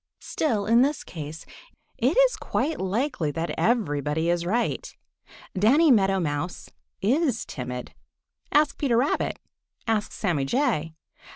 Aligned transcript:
Still, 0.21 0.65
in 0.65 0.81
this 0.81 1.03
case, 1.03 1.45
it 1.99 2.17
is 2.17 2.35
quite 2.35 2.79
likely 2.81 3.29
that 3.33 3.51
everybody 3.55 4.31
is 4.31 4.47
right. 4.47 4.97
Danny 5.53 5.91
Meadow 5.91 6.19
Mouse 6.19 6.71
is 7.03 7.45
timid. 7.45 7.93
Ask 8.51 8.79
Peter 8.79 8.97
Rabbit. 8.97 9.37
Ask 9.87 10.11
Sammy 10.11 10.45
Jay. 10.45 10.95